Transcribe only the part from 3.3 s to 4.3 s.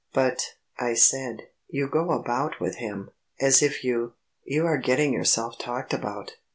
as if you....